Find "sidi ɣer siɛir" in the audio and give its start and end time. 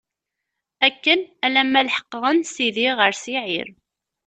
2.53-3.67